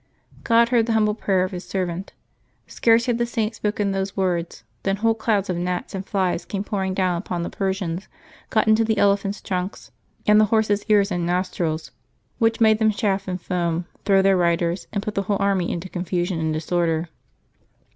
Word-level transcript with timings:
God 0.43 0.69
heard 0.69 0.87
the 0.87 0.93
humble 0.93 1.13
prayer 1.13 1.43
of 1.43 1.51
His 1.51 1.63
servant. 1.63 2.13
Scarce 2.65 3.05
had 3.05 3.19
the 3.19 3.25
Saint 3.27 3.53
spoken 3.53 3.91
those 3.91 4.17
words, 4.17 4.63
when 4.81 4.95
whole 4.95 5.13
clouds 5.13 5.47
of 5.47 5.57
gnats 5.57 5.93
and 5.93 6.03
flies 6.03 6.43
came 6.43 6.63
pouring 6.63 6.95
down 6.95 7.17
upon 7.19 7.43
the 7.43 7.51
Persians, 7.51 8.07
got 8.49 8.67
into 8.67 8.83
the 8.83 8.97
elephants' 8.97 9.43
trunks 9.43 9.91
and 10.25 10.41
the 10.41 10.45
horses' 10.45 10.85
ears 10.89 11.11
and 11.11 11.23
nostrils, 11.27 11.91
which 12.39 12.59
made 12.59 12.79
them 12.79 12.89
chafe 12.89 13.27
and 13.27 13.39
foam, 13.39 13.85
throw 14.03 14.23
their 14.23 14.35
riders, 14.37 14.87
and 14.91 15.03
put 15.03 15.13
the 15.13 15.21
whole 15.29 15.37
army 15.39 15.69
into 15.71 15.87
confusion 15.87 16.39
and 16.39 16.51
disorder. 16.51 17.07